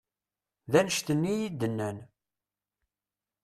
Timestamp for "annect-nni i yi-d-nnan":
0.79-1.97